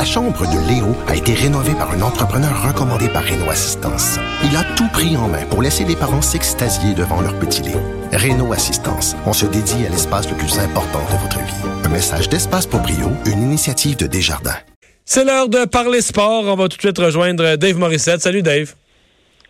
La 0.00 0.06
chambre 0.06 0.46
de 0.46 0.66
Léo 0.66 0.96
a 1.08 1.14
été 1.14 1.34
rénovée 1.34 1.74
par 1.74 1.90
un 1.90 2.00
entrepreneur 2.00 2.66
recommandé 2.66 3.06
par 3.10 3.22
Renault 3.22 3.50
Assistance. 3.50 4.18
Il 4.42 4.56
a 4.56 4.64
tout 4.74 4.88
pris 4.94 5.14
en 5.14 5.28
main 5.28 5.44
pour 5.50 5.60
laisser 5.60 5.84
les 5.84 5.94
parents 5.94 6.22
s'extasier 6.22 6.94
devant 6.94 7.20
leur 7.20 7.38
petit 7.38 7.60
Léo. 7.60 7.82
Renault 8.10 8.54
Assistance, 8.54 9.14
on 9.26 9.34
se 9.34 9.44
dédie 9.44 9.84
à 9.86 9.90
l'espace 9.90 10.26
le 10.30 10.38
plus 10.38 10.58
important 10.58 11.00
de 11.00 11.18
votre 11.18 11.38
vie. 11.40 11.84
Un 11.84 11.90
message 11.90 12.30
d'Espace 12.30 12.66
pour 12.66 12.80
Brio, 12.80 13.10
une 13.26 13.42
initiative 13.42 13.98
de 13.98 14.06
Desjardins. 14.06 14.56
C'est 15.04 15.22
l'heure 15.22 15.50
de 15.50 15.66
parler 15.66 16.00
sport. 16.00 16.44
On 16.46 16.56
va 16.56 16.68
tout 16.68 16.78
de 16.78 16.82
suite 16.82 16.98
rejoindre 16.98 17.56
Dave 17.56 17.76
Morissette. 17.76 18.22
Salut 18.22 18.40
Dave. 18.40 18.72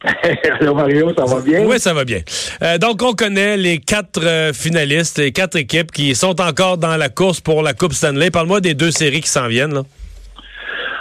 Allô 0.61 0.75
Mario, 0.75 1.15
ça 1.17 1.27
va 1.27 1.41
bien? 1.43 1.65
Oui, 1.65 1.79
ça 1.79 1.95
va 1.95 2.05
bien. 2.05 2.23
Euh, 2.63 2.77
donc, 2.77 3.01
on 3.03 3.13
connaît 3.13 3.57
les 3.57 3.79
quatre 3.79 4.25
euh, 4.25 4.53
finalistes, 4.53 5.19
les 5.19 5.31
quatre 5.31 5.55
équipes 5.55 5.93
qui 5.93 6.17
sont 6.17 6.41
encore 6.41 6.77
dans 6.77 6.97
la 6.97 7.09
course 7.09 7.41
pour 7.41 7.63
la 7.63 7.73
Coupe 7.73 7.93
Stanley. 7.93 8.33
Parle-moi 8.33 8.61
des 8.61 8.75
deux 8.75 8.91
séries 8.91 9.21
qui 9.21 9.31
s'en 9.31 9.47
viennent. 9.47 9.75
Là. 9.75 9.85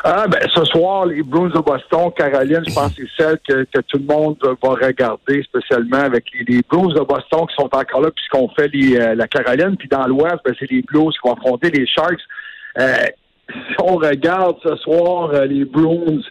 Ah, 0.03 0.25
ben, 0.27 0.39
ce 0.53 0.63
soir, 0.65 1.05
les 1.05 1.21
Bruins 1.21 1.49
de 1.49 1.59
Boston, 1.59 2.11
Caroline, 2.15 2.61
je 2.67 2.73
pense 2.73 2.93
que 2.93 3.01
c'est 3.17 3.23
celle 3.23 3.39
que, 3.47 3.81
tout 3.81 3.97
le 3.97 4.05
monde 4.05 4.37
va 4.41 4.69
regarder, 4.69 5.43
spécialement 5.43 6.03
avec 6.03 6.25
les, 6.33 6.55
les 6.55 6.61
Blues 6.69 6.93
de 6.93 7.01
Boston 7.01 7.45
qui 7.47 7.55
sont 7.55 7.69
encore 7.71 8.01
là, 8.01 8.09
puisqu'on 8.11 8.49
fait 8.49 8.71
euh, 8.73 9.15
la 9.15 9.27
Caroline. 9.27 9.75
Puis 9.77 9.87
dans 9.89 10.07
l'Ouest, 10.07 10.37
ben, 10.45 10.53
c'est 10.59 10.69
les 10.71 10.81
Blues 10.83 11.13
qui 11.13 11.27
vont 11.27 11.33
affronter 11.35 11.69
les 11.71 11.85
Sharks. 11.87 12.21
si 12.77 13.75
on 13.83 13.95
regarde 13.95 14.57
ce 14.63 14.75
soir 14.77 15.33
les 15.45 15.65
Bruins 15.65 16.21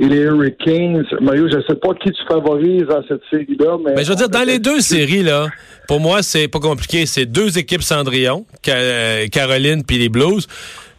et 0.00 0.06
les 0.06 0.20
Hurricanes. 0.20 1.04
Mario, 1.20 1.48
je 1.50 1.58
ne 1.58 1.62
sais 1.62 1.74
pas 1.74 1.94
qui 1.94 2.10
tu 2.10 2.22
favorises 2.26 2.84
dans 2.84 3.02
cette 3.06 3.22
série-là, 3.30 3.76
mais. 3.84 3.94
Ben, 3.94 4.04
je 4.04 4.10
veux 4.10 4.16
dire, 4.16 4.30
dans 4.30 4.46
les 4.46 4.58
deux 4.58 4.80
séries, 4.80 5.22
là, 5.22 5.48
pour 5.86 6.00
moi, 6.00 6.22
c'est 6.22 6.48
pas 6.48 6.58
compliqué. 6.58 7.06
C'est 7.06 7.26
deux 7.26 7.58
équipes 7.58 7.82
Cendrillon, 7.82 8.46
Caroline 8.62 9.84
puis 9.84 9.98
les 9.98 10.08
Blues. 10.08 10.46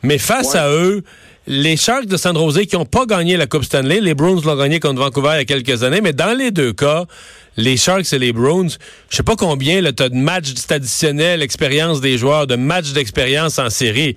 Mais 0.03 0.17
face 0.17 0.55
à 0.55 0.71
eux, 0.71 1.03
les 1.47 1.75
Sharks 1.75 2.05
de 2.05 2.17
San 2.17 2.35
Jose 2.35 2.65
qui 2.67 2.75
n'ont 2.75 2.85
pas 2.85 3.05
gagné 3.05 3.37
la 3.37 3.47
Coupe 3.47 3.63
Stanley, 3.63 3.99
les 3.99 4.13
Bruins 4.13 4.39
l'ont 4.43 4.55
gagné 4.55 4.79
contre 4.79 5.01
Vancouver 5.01 5.31
il 5.33 5.37
y 5.37 5.41
a 5.41 5.45
quelques 5.45 5.83
années, 5.83 6.01
mais 6.01 6.13
dans 6.13 6.37
les 6.37 6.51
deux 6.51 6.73
cas, 6.73 7.05
les 7.57 7.77
Sharks 7.77 8.13
et 8.13 8.19
les 8.19 8.33
Bruins, 8.33 8.67
je 9.09 9.15
sais 9.15 9.23
pas 9.23 9.35
combien 9.35 9.81
tu 9.91 10.03
as 10.03 10.09
de 10.09 10.15
matchs 10.15 10.53
traditionnels, 10.53 11.41
expérience 11.41 12.01
des 12.01 12.17
joueurs, 12.17 12.47
de 12.47 12.55
matchs 12.55 12.93
d'expérience 12.93 13.59
en 13.59 13.69
série, 13.69 14.15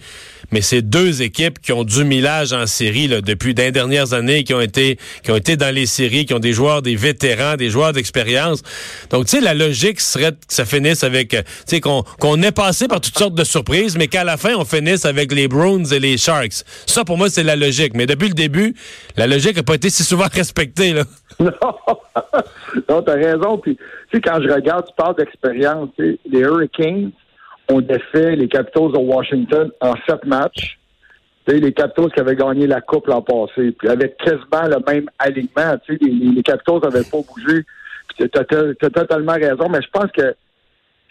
mais 0.52 0.60
c'est 0.60 0.82
deux 0.82 1.22
équipes 1.22 1.60
qui 1.60 1.72
ont 1.72 1.84
du 1.84 2.04
millage 2.04 2.52
en 2.52 2.66
série 2.66 3.08
depuis 3.08 3.54
les 3.54 3.72
dernières 3.72 4.12
années, 4.12 4.44
qui 4.44 4.54
ont 4.54 4.60
été 4.60 4.98
qui 5.22 5.30
ont 5.30 5.36
été 5.36 5.56
dans 5.56 5.74
les 5.74 5.86
séries, 5.86 6.26
qui 6.26 6.34
ont 6.34 6.38
des 6.38 6.52
joueurs, 6.52 6.82
des 6.82 6.96
vétérans, 6.96 7.56
des 7.56 7.70
joueurs 7.70 7.92
d'expérience. 7.92 8.62
Donc, 9.10 9.26
tu 9.26 9.32
sais, 9.32 9.40
la 9.40 9.54
logique 9.54 10.00
serait 10.00 10.32
que 10.32 10.38
ça 10.48 10.64
finisse 10.64 11.02
avec, 11.02 11.30
tu 11.30 11.42
sais, 11.66 11.80
qu'on 11.80 12.02
qu'on 12.20 12.40
ait 12.42 12.52
passé 12.52 12.88
par 12.88 13.00
toutes 13.00 13.18
sortes 13.18 13.34
de 13.34 13.44
surprises, 13.44 13.96
mais 13.96 14.06
qu'à 14.08 14.22
la 14.22 14.36
fin, 14.36 14.54
on 14.56 14.64
finisse 14.64 15.04
avec 15.04 15.32
les 15.32 15.48
Bruins 15.48 15.84
et 15.84 15.98
les 15.98 16.18
Sharks. 16.18 16.64
Ça, 16.86 17.04
pour 17.04 17.18
moi, 17.18 17.30
c'est 17.30 17.42
la 17.42 17.56
logique. 17.56 17.94
Mais 17.94 18.06
depuis 18.06 18.28
le 18.28 18.34
début, 18.34 18.74
la 19.16 19.26
logique 19.26 19.56
n'a 19.56 19.62
pas 19.62 19.74
été 19.74 19.90
si 19.90 20.04
souvent 20.04 20.28
respectée. 20.32 20.94
non 22.88 23.02
t'as 23.02 23.14
raison. 23.14 23.58
Puis, 23.58 23.76
tu 23.76 23.82
sais, 24.12 24.20
quand 24.20 24.40
je 24.42 24.48
regarde, 24.48 24.86
tu 24.86 24.94
parles 24.96 25.16
d'expérience. 25.16 25.90
Les 25.98 26.18
Hurricanes 26.40 27.10
ont 27.70 27.80
défait 27.80 28.36
les 28.36 28.48
Capitals 28.48 28.92
de 28.92 28.98
Washington 28.98 29.70
en 29.80 29.94
sept 30.06 30.24
matchs. 30.24 30.78
les 31.46 31.72
Capitals 31.72 32.10
qui 32.12 32.20
avaient 32.20 32.36
gagné 32.36 32.66
la 32.66 32.80
Coupe 32.80 33.06
l'an 33.06 33.22
passé, 33.22 33.72
puis 33.72 33.88
avec 33.88 34.16
quasiment 34.18 34.68
le 34.68 34.92
même 34.92 35.08
alignement. 35.18 35.76
Les, 35.88 35.98
les, 36.10 36.42
Capitals 36.42 36.80
n'avaient 36.82 37.08
pas 37.10 37.18
bougé. 37.18 37.62
Tu 38.16 38.24
as, 38.24 38.90
totalement 38.90 39.32
raison, 39.32 39.68
mais 39.68 39.82
je 39.82 39.90
pense 39.90 40.10
que 40.12 40.34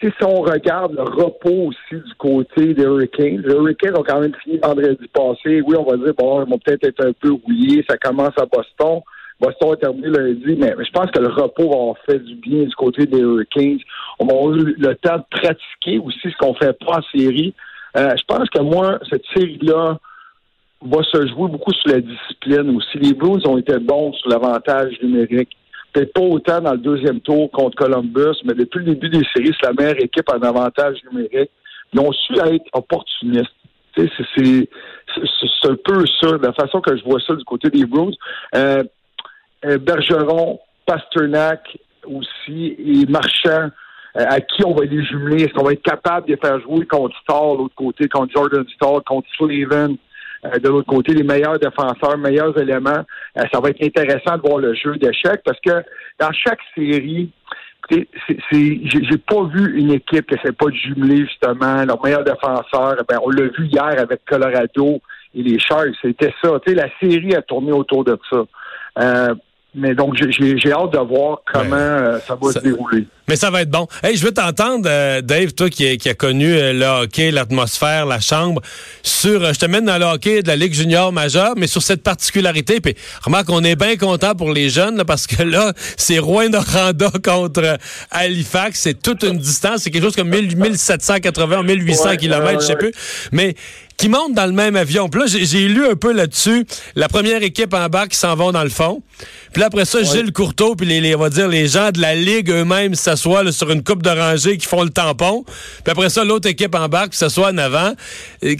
si 0.00 0.24
on 0.24 0.42
regarde 0.42 0.94
le 0.94 1.02
repos 1.02 1.68
aussi 1.68 2.02
du 2.02 2.14
côté 2.18 2.74
des 2.74 2.82
Hurricanes, 2.82 3.42
les 3.44 3.54
Hurricanes 3.54 3.96
ont 3.96 4.02
quand 4.02 4.20
même 4.20 4.34
fini 4.42 4.58
vendredi 4.58 5.08
passé. 5.08 5.62
Oui, 5.62 5.76
on 5.76 5.84
va 5.84 5.96
dire, 5.96 6.14
bon, 6.16 6.44
ils 6.44 6.50
vont 6.50 6.58
peut-être 6.58 6.84
être 6.84 7.06
un 7.06 7.12
peu 7.12 7.32
rouillés, 7.32 7.84
ça 7.88 7.96
commence 7.96 8.36
à 8.36 8.46
Boston. 8.46 9.00
Boston 9.44 9.72
a 9.72 9.76
terminé 9.76 10.08
lundi, 10.08 10.56
mais 10.58 10.74
je 10.78 10.90
pense 10.90 11.10
que 11.10 11.18
le 11.18 11.28
repos 11.28 11.68
va 11.68 11.76
avoir 11.76 11.98
fait 12.06 12.18
du 12.18 12.34
bien 12.36 12.62
du 12.62 12.74
côté 12.74 13.04
des 13.06 13.18
Hurricanes. 13.18 13.78
On 14.18 14.26
va 14.26 14.56
eu 14.56 14.74
le 14.78 14.94
temps 14.96 15.18
de 15.18 15.24
pratiquer 15.30 15.98
aussi 15.98 16.30
ce 16.30 16.36
qu'on 16.38 16.54
fait 16.54 16.72
pas 16.78 16.98
en 16.98 17.02
série. 17.18 17.54
Euh, 17.96 18.14
je 18.16 18.22
pense 18.26 18.48
que 18.48 18.62
moi, 18.62 18.98
cette 19.10 19.24
série-là 19.34 19.98
va 20.82 21.02
se 21.02 21.26
jouer 21.26 21.48
beaucoup 21.48 21.72
sur 21.72 21.90
la 21.90 22.00
discipline 22.00 22.76
aussi. 22.76 22.98
Les 22.98 23.12
Blues 23.12 23.46
ont 23.46 23.58
été 23.58 23.78
bons 23.78 24.12
sur 24.14 24.30
l'avantage 24.30 24.98
numérique. 25.02 25.50
Peut-être 25.92 26.12
pas 26.12 26.22
autant 26.22 26.60
dans 26.60 26.72
le 26.72 26.78
deuxième 26.78 27.20
tour 27.20 27.50
contre 27.50 27.76
Columbus, 27.76 28.36
mais 28.44 28.54
depuis 28.54 28.80
le 28.80 28.94
début 28.94 29.10
des 29.10 29.24
séries, 29.34 29.54
c'est 29.60 29.66
la 29.66 29.74
meilleure 29.74 30.02
équipe 30.02 30.28
en 30.30 30.40
avantage 30.40 30.98
numérique. 31.10 31.50
Ils 31.92 32.00
ont 32.00 32.12
su 32.12 32.32
être 32.34 32.64
opportunistes. 32.72 33.52
C'est 33.96 34.08
un 35.68 35.76
peu 35.84 36.04
ça, 36.20 36.36
la 36.42 36.52
façon 36.52 36.80
que 36.80 36.96
je 36.96 37.04
vois 37.04 37.20
ça 37.20 37.34
du 37.34 37.44
côté 37.44 37.70
des 37.70 37.84
Blues. 37.84 38.16
Euh, 38.56 38.82
Bergeron, 39.78 40.60
Pasternak 40.86 41.78
aussi, 42.06 42.76
et 42.78 43.06
Marchand, 43.06 43.70
euh, 44.16 44.24
à 44.28 44.40
qui 44.40 44.64
on 44.64 44.74
va 44.74 44.84
les 44.84 45.04
jumeler? 45.04 45.44
Est-ce 45.44 45.54
qu'on 45.54 45.64
va 45.64 45.72
être 45.72 45.82
capable 45.82 46.28
de 46.28 46.36
faire 46.36 46.60
jouer 46.60 46.86
contre 46.86 47.16
de 47.26 47.58
l'autre 47.58 47.74
côté, 47.74 48.08
contre 48.08 48.32
Jordan 48.32 48.64
Stall, 48.74 49.02
contre 49.06 49.28
Sullivan, 49.36 49.96
euh, 50.44 50.58
de 50.58 50.68
l'autre 50.68 50.88
côté, 50.88 51.14
les 51.14 51.24
meilleurs 51.24 51.58
défenseurs, 51.58 52.16
meilleurs 52.18 52.56
éléments? 52.58 53.04
ça 53.52 53.60
va 53.60 53.70
être 53.70 53.82
intéressant 53.82 54.36
de 54.36 54.42
voir 54.42 54.58
le 54.58 54.74
jeu 54.74 54.96
d'échecs 54.96 55.42
parce 55.44 55.58
que 55.60 55.82
dans 56.20 56.32
chaque 56.32 56.60
série, 56.76 57.30
j'ai 57.90 59.18
pas 59.18 59.44
vu 59.52 59.78
une 59.78 59.92
équipe 59.92 60.26
qui 60.26 60.46
ne 60.46 60.50
pas 60.52 60.66
de 60.66 60.76
jumeler 60.76 61.26
justement 61.26 61.84
leurs 61.84 62.02
meilleurs 62.02 62.24
défenseurs. 62.24 62.96
Ben, 63.08 63.18
on 63.22 63.30
l'a 63.30 63.48
vu 63.48 63.66
hier 63.66 63.98
avec 63.98 64.24
Colorado 64.24 65.00
et 65.34 65.42
les 65.42 65.58
Sharks. 65.58 65.94
C'était 66.00 66.32
ça. 66.42 66.52
la 66.66 66.88
série 67.00 67.34
a 67.34 67.42
tourné 67.42 67.72
autour 67.72 68.04
de 68.04 68.16
ça. 68.30 69.34
Mais 69.74 69.94
donc, 69.94 70.14
j'ai 70.16 70.72
hâte 70.72 70.92
de 70.92 70.98
voir 70.98 71.40
comment 71.52 71.74
euh, 71.76 72.18
ça 72.20 72.36
va 72.40 72.52
se 72.52 72.60
dérouler. 72.60 73.06
Mais 73.26 73.34
ça 73.34 73.50
va 73.50 73.62
être 73.62 73.70
bon. 73.70 73.88
Hey, 74.04 74.16
je 74.16 74.24
veux 74.24 74.32
t'entendre, 74.32 74.86
euh, 74.86 75.20
Dave, 75.20 75.52
toi 75.52 75.68
qui, 75.68 75.96
qui 75.98 76.08
a 76.08 76.14
connu 76.14 76.52
euh, 76.52 76.72
le 76.72 76.84
hockey, 76.84 77.32
l'atmosphère, 77.32 78.06
la 78.06 78.20
chambre, 78.20 78.60
sur, 79.02 79.52
je 79.52 79.58
te 79.58 79.66
mène 79.66 79.86
dans 79.86 79.98
le 79.98 80.04
hockey 80.04 80.42
de 80.42 80.48
la 80.48 80.54
Ligue 80.56 80.74
junior 80.74 81.10
majeure, 81.10 81.54
mais 81.56 81.66
sur 81.66 81.82
cette 81.82 82.02
particularité. 82.02 82.80
Puis 82.80 82.94
remarque, 83.22 83.48
on 83.50 83.64
est 83.64 83.74
bien 83.74 83.96
content 83.96 84.34
pour 84.34 84.52
les 84.52 84.68
jeunes, 84.68 85.02
parce 85.04 85.26
que 85.26 85.42
là, 85.42 85.72
c'est 85.96 86.20
Rouen-Noranda 86.20 87.10
contre 87.24 87.78
Halifax. 88.12 88.78
C'est 88.78 89.02
toute 89.02 89.24
une 89.24 89.38
distance. 89.38 89.82
C'est 89.82 89.90
quelque 89.90 90.04
chose 90.04 90.16
comme 90.16 90.28
1780, 90.28 91.62
1800 91.64 92.16
km, 92.16 92.60
je 92.60 92.66
sais 92.66 92.76
plus. 92.76 92.92
Mais 93.32 93.54
qui 93.96 94.08
montent 94.08 94.34
dans 94.34 94.46
le 94.46 94.52
même 94.52 94.76
avion. 94.76 95.08
Puis 95.08 95.20
là, 95.20 95.26
j'ai 95.26 95.68
lu 95.68 95.86
un 95.86 95.94
peu 95.94 96.12
là-dessus. 96.12 96.66
La 96.94 97.08
première 97.08 97.42
équipe 97.42 97.74
en 97.74 97.86
bas 97.88 98.06
qui 98.06 98.16
s'en 98.16 98.34
vont 98.34 98.52
dans 98.52 98.62
le 98.62 98.70
fond. 98.70 99.02
Puis 99.52 99.60
là, 99.60 99.66
après 99.66 99.84
ça, 99.84 100.02
Gilles 100.02 100.32
Courteau, 100.32 100.74
puis 100.74 100.86
les, 100.86 101.14
on 101.14 101.18
va 101.18 101.30
dire, 101.30 101.48
les 101.48 101.68
gens 101.68 101.90
de 101.90 102.00
la 102.00 102.14
Ligue 102.14 102.50
eux-mêmes 102.50 102.94
s'assoient 102.94 103.50
sur 103.52 103.70
une 103.70 103.84
coupe 103.84 104.02
de 104.02 104.10
rangée 104.10 104.58
qui 104.58 104.66
font 104.66 104.82
le 104.82 104.90
tampon. 104.90 105.44
Puis 105.44 105.90
après 105.90 106.10
ça, 106.10 106.24
l'autre 106.24 106.48
équipe 106.48 106.74
embarque, 106.74 107.10
puis 107.10 107.18
s'assoit 107.18 107.50
en 107.50 107.58
avant. 107.58 107.92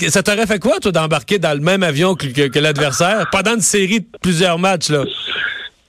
ça 0.09 0.23
t'aurait 0.23 0.47
fait 0.47 0.61
quoi, 0.61 0.79
toi, 0.81 0.93
d'embarquer 0.93 1.39
dans 1.39 1.53
le 1.53 1.61
même 1.61 1.83
avion 1.83 2.15
que, 2.15 2.59
l'adversaire 2.59 3.29
pendant 3.33 3.55
une 3.55 3.61
série 3.61 4.01
de 4.01 4.07
plusieurs 4.21 4.59
matchs, 4.59 4.91
là? 4.91 5.05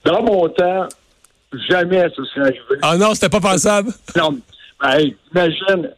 Dans 0.03 0.21
mon 0.21 0.47
temps, 0.49 0.87
jamais 1.69 2.01
ça 2.01 2.23
serait 2.33 2.41
arrivé. 2.41 2.79
Ah 2.81 2.97
non, 2.97 3.13
c'était 3.13 3.29
pas 3.29 3.39
pensable? 3.39 3.91
Non, 4.15 4.37
Hey, 4.83 5.15
imagine, 5.33 5.93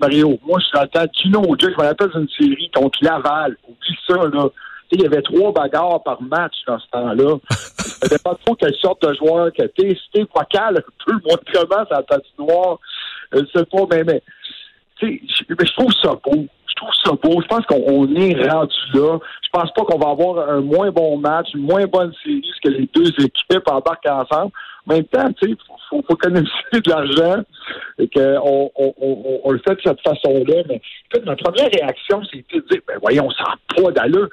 Mario, 0.00 0.38
moi, 0.46 0.58
je 0.58 0.64
suis 0.64 0.78
en 0.78 0.86
temps 0.86 1.06
Tino 1.08 1.42
je 1.60 1.66
me 1.66 1.86
rappelle 1.86 2.10
d'une 2.14 2.28
série 2.30 2.70
contre 2.74 2.98
Laval. 3.02 3.56
Oublie 3.68 3.98
ça, 4.08 4.16
là. 4.16 4.48
Il 4.92 5.02
y 5.02 5.06
avait 5.06 5.22
trois 5.22 5.52
bagarres 5.52 6.02
par 6.02 6.20
match 6.20 6.54
dans 6.66 6.78
ce 6.78 6.86
temps-là. 6.90 7.36
Avait 8.02 8.18
pas 8.18 8.34
trop 8.44 8.56
quelle 8.56 8.74
sorte 8.74 9.06
de 9.06 9.14
joueur 9.14 9.52
que 9.52 9.62
t'es. 9.62 9.96
C'était 10.06 10.26
vocal, 10.34 10.78
un 10.78 11.04
peu 11.06 11.20
commence 11.52 11.92
à 11.92 11.96
la 11.96 12.02
patinoire. 12.02 12.78
Je 13.32 13.38
sais 13.54 13.64
pas, 13.66 13.86
mais, 13.90 14.02
mais, 14.02 14.22
mais 15.02 15.20
je 15.40 15.72
trouve 15.74 15.92
ça 16.02 16.14
beau. 16.24 16.46
Je 16.66 16.74
trouve 16.74 16.94
ça 17.04 17.12
beau. 17.12 17.40
Je 17.40 17.46
pense 17.46 17.66
qu'on 17.66 18.16
est 18.16 18.50
rendu 18.50 18.74
là. 18.94 19.18
Je 19.42 19.48
pense 19.52 19.72
pas 19.72 19.84
qu'on 19.84 19.98
va 19.98 20.10
avoir 20.10 20.48
un 20.48 20.60
moins 20.60 20.90
bon 20.90 21.18
match, 21.18 21.48
une 21.54 21.62
moins 21.62 21.86
bonne 21.86 22.12
série, 22.24 22.42
parce 22.42 22.60
que 22.60 22.80
les 22.80 22.88
deux 22.92 23.10
équipes 23.24 23.68
embarquent 23.68 24.06
ensemble. 24.06 24.50
En 24.86 24.94
même 24.94 25.04
temps, 25.04 25.30
tu 25.40 25.48
sais, 25.48 25.56
faut, 25.90 26.02
faut 26.06 26.14
économiser 26.14 26.50
de 26.72 26.90
l'argent 26.90 27.42
et 27.98 28.08
qu'on 28.08 28.70
on, 28.76 28.94
on, 29.00 29.40
on, 29.44 29.50
le 29.52 29.60
fait 29.66 29.74
de 29.74 29.80
cette 29.84 30.00
façon-là. 30.00 30.62
Mais 30.68 30.80
en 30.80 31.16
fait, 31.16 31.24
ma 31.24 31.36
première 31.36 31.68
réaction, 31.70 32.22
c'était 32.24 32.56
de 32.56 32.66
dire, 32.70 32.80
ben 32.86 32.96
voyons, 33.00 33.28
ça 33.30 33.44
n'a 33.44 33.82
pas 33.82 33.92
d'allure. 33.92 34.28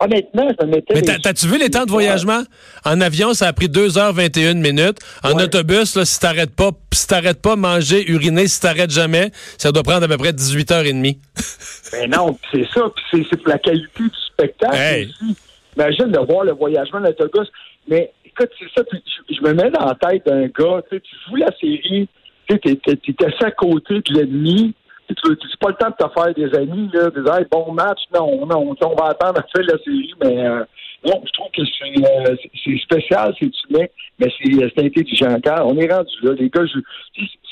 Honnêtement, 0.00 0.48
je 0.60 0.64
me 0.64 0.70
mettais... 0.70 0.94
Mais 0.94 1.02
t'as-tu 1.02 1.48
vu 1.48 1.58
les 1.58 1.70
temps 1.70 1.84
de 1.84 1.90
voyagement? 1.90 2.42
En 2.84 3.00
avion, 3.00 3.34
ça 3.34 3.48
a 3.48 3.52
pris 3.52 3.66
2h21 3.66 4.54
minutes. 4.54 4.98
En 5.24 5.32
autobus, 5.32 5.96
là, 5.96 6.04
si 6.04 6.20
t'arrêtes 6.20 6.54
pas, 6.54 6.70
si 6.92 7.08
t'arrêtes 7.08 7.42
pas 7.42 7.56
manger, 7.56 8.08
uriner, 8.08 8.46
si 8.46 8.60
t'arrêtes 8.60 8.92
jamais, 8.92 9.32
ça 9.56 9.72
doit 9.72 9.82
prendre 9.82 10.04
à 10.04 10.08
peu 10.08 10.16
près 10.16 10.30
18h30. 10.30 11.18
ben 11.92 12.10
non, 12.10 12.38
c'est 12.52 12.66
ça. 12.72 12.82
c'est 13.10 13.36
pour 13.36 13.48
la 13.48 13.58
qualité 13.58 14.04
du 14.04 14.10
spectacle 14.32 15.08
aussi. 15.08 15.36
Imagine 15.76 16.12
de 16.12 16.18
voir 16.18 16.44
le 16.44 16.52
voyagement 16.52 17.00
de 17.00 17.06
l'autobus. 17.06 17.48
Mais 17.88 18.12
écoute, 18.24 18.50
c'est 18.58 18.70
ça. 18.76 18.82
je, 18.92 19.42
me 19.42 19.52
mets 19.54 19.70
dans 19.70 19.86
la 19.86 19.94
tête 19.94 20.26
d'un 20.26 20.46
gars. 20.46 20.82
Tu 20.90 21.00
joues 21.28 21.36
la 21.36 21.50
série, 21.58 22.08
tu 22.48 22.54
es, 22.54 23.26
assis 23.26 23.44
à 23.44 23.50
côté 23.50 23.94
de 23.94 24.14
l'ennemi, 24.14 24.74
c'est 25.08 25.58
pas 25.60 25.68
le 25.68 25.74
temps 25.74 25.90
de 25.90 26.06
te 26.06 26.12
faire 26.12 26.34
des 26.34 26.54
amis, 26.56 26.90
là, 26.92 27.10
de 27.10 27.22
dire 27.22 27.46
bon 27.50 27.72
match, 27.72 28.00
non, 28.14 28.46
non, 28.46 28.74
on 28.80 28.94
va 28.94 29.10
attendre 29.10 29.40
à 29.40 29.42
faire 29.42 29.66
la 29.66 29.78
série, 29.82 30.12
mais 30.22 30.46
euh, 30.46 30.64
non, 31.04 31.22
je 31.24 31.32
trouve 31.32 31.48
que 31.56 31.62
c'est, 31.64 32.50
c'est 32.64 32.78
spécial, 32.78 33.34
c'est 33.38 33.50
humain, 33.70 33.86
mais 34.18 34.28
c'est, 34.38 34.84
intelligent. 34.84 35.38
Quand 35.42 35.64
on 35.64 35.76
est 35.78 35.92
rendu 35.92 36.14
là, 36.22 36.32
les 36.32 36.50
gars, 36.50 36.62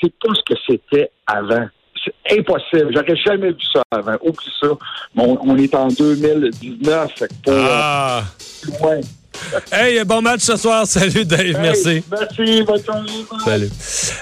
c'est 0.01 0.13
pas 0.19 0.33
ce 0.33 0.53
que 0.53 0.59
c'était 0.67 1.11
avant. 1.25 1.67
C'est 2.03 2.39
impossible. 2.39 2.91
J'aurais 2.93 3.15
jamais 3.15 3.51
vu 3.51 3.63
ça 3.73 3.81
avant. 3.91 4.15
Oublie 4.21 4.53
ça. 4.61 4.67
Bon, 5.15 5.37
on 5.41 5.57
est 5.57 5.73
en 5.73 5.87
2019, 5.87 7.11
fait 7.15 7.27
que 7.27 7.45
pas 7.45 8.23
plus 8.61 8.79
loin. 8.79 8.99
Hey, 9.71 10.03
bon 10.05 10.21
match 10.21 10.41
ce 10.41 10.55
soir. 10.57 10.85
Salut 10.87 11.25
Dave, 11.25 11.57
merci. 11.61 12.03
Merci, 12.11 12.63
bonne 12.63 12.81
Salut. 13.43 13.69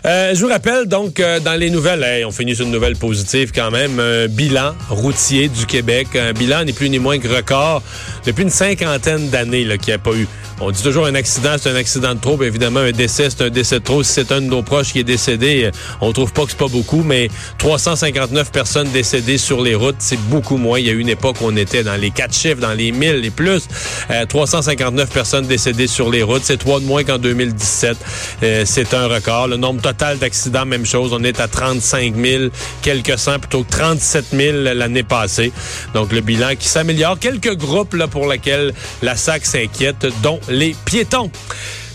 Euh, 0.05 0.35
je 0.35 0.41
vous 0.41 0.49
rappelle 0.49 0.85
donc 0.85 1.19
euh, 1.19 1.39
dans 1.39 1.55
les 1.55 1.69
nouvelles, 1.69 2.25
on 2.25 2.31
finit 2.31 2.55
sur 2.55 2.65
une 2.65 2.71
nouvelle 2.71 2.95
positive 2.95 3.51
quand 3.53 3.71
même, 3.71 3.99
un 3.99 4.27
bilan 4.27 4.73
routier 4.89 5.47
du 5.47 5.65
Québec, 5.65 6.07
un 6.15 6.33
bilan 6.33 6.65
n'est 6.65 6.73
plus 6.73 6.89
ni 6.89 6.99
moins 6.99 7.19
que 7.19 7.27
record 7.27 7.81
depuis 8.25 8.43
une 8.43 8.49
cinquantaine 8.49 9.29
d'années 9.29 9.65
qu'il 9.77 9.87
n'y 9.87 9.93
a 9.93 9.99
pas 9.99 10.13
eu. 10.13 10.27
On 10.61 10.71
dit 10.71 10.81
toujours 10.81 11.05
un 11.05 11.15
accident, 11.15 11.55
c'est 11.59 11.69
un 11.69 11.75
accident 11.75 12.15
de 12.15 12.19
trop. 12.19 12.41
évidemment, 12.41 12.79
un 12.79 12.93
décès, 12.93 13.29
c'est 13.29 13.43
un 13.43 13.49
décès 13.49 13.79
de 13.79 13.83
trop. 13.83 14.03
Si 14.03 14.13
c'est 14.13 14.31
un 14.31 14.39
de 14.39 14.45
nos 14.45 14.63
proches 14.63 14.93
qui 14.93 14.99
est 14.99 15.03
décédé, 15.03 15.69
on 15.99 16.13
trouve 16.13 16.31
pas 16.31 16.45
que 16.45 16.51
c'est 16.51 16.57
pas 16.57 16.69
beaucoup, 16.69 17.03
mais 17.03 17.29
359 17.57 18.51
personnes 18.51 18.89
décédées 18.91 19.37
sur 19.37 19.61
les 19.61 19.75
routes, 19.75 19.97
c'est 19.99 20.19
beaucoup 20.29 20.55
moins. 20.55 20.79
Il 20.79 20.87
y 20.87 20.89
a 20.89 20.93
eu 20.93 20.99
une 20.99 21.09
époque 21.09 21.37
où 21.41 21.45
on 21.45 21.55
était 21.57 21.83
dans 21.83 21.99
les 21.99 22.09
quatre 22.09 22.33
chiffres, 22.33 22.61
dans 22.61 22.71
les 22.71 22.93
1000 22.93 23.25
et 23.25 23.31
plus. 23.31 23.67
359 24.29 25.04
personnes 25.09 25.47
décédées 25.47 25.87
sur 25.87 26.09
les 26.09 26.23
routes, 26.23 26.43
c'est 26.43 26.57
trois 26.57 26.79
de 26.79 26.85
moins 26.85 27.03
qu'en 27.03 27.17
2017. 27.17 27.97
Euh, 28.43 28.63
c'est 28.65 28.93
un 28.93 29.07
record. 29.07 29.47
Le 29.47 29.57
nombre 29.57 29.81
total 29.81 30.17
d'accidents, 30.17 30.65
même 30.65 30.85
chose. 30.85 31.13
On 31.13 31.23
est 31.23 31.39
à 31.39 31.47
35 31.47 32.15
000, 32.15 32.43
quelques 32.81 33.17
cents, 33.17 33.39
plutôt 33.39 33.63
que 33.63 33.71
37 33.71 34.25
000 34.31 34.57
l'année 34.75 35.03
passée. 35.03 35.51
Donc, 35.93 36.11
le 36.11 36.21
bilan 36.21 36.55
qui 36.57 36.67
s'améliore. 36.67 37.19
Quelques 37.19 37.55
groupes 37.55 37.93
là, 37.93 38.07
pour 38.07 38.27
lesquels 38.27 38.73
la 39.01 39.15
SAC 39.15 39.45
s'inquiète, 39.45 40.07
dont 40.21 40.39
les 40.49 40.75
piétons. 40.85 41.31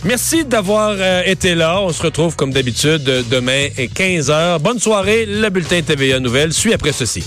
Merci 0.05 0.45
d'avoir 0.45 0.95
euh, 0.99 1.23
été 1.27 1.55
là. 1.55 1.81
On 1.83 1.93
se 1.93 2.03
retrouve 2.03 2.35
comme 2.35 2.53
d'habitude 2.53 3.05
demain 3.31 3.69
à 3.77 3.83
15h. 3.83 4.59
Bonne 4.61 4.79
soirée. 4.79 5.27
Le 5.27 5.49
bulletin 5.51 5.83
TVA 5.83 6.21
Nouvelle 6.21 6.53
suit 6.53 6.73
après 6.73 6.93
ceci. 6.93 7.23